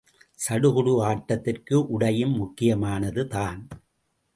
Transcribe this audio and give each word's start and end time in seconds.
சடுகுடு 0.39 0.93
ஆட்டத்திற்கு 1.03 1.75
உடையும் 1.87 2.35
முக்கியமானது 2.35 3.27
தான். 3.27 3.61